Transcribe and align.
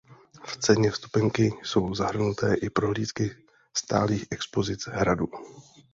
V 0.45 0.57
ceně 0.57 0.91
vstupenky 0.91 1.53
jsou 1.63 1.93
zahrnuté 1.95 2.53
i 2.55 2.69
prohlídky 2.69 3.35
stálých 3.77 4.25
expozic 4.31 4.87
hradů. 4.87 5.25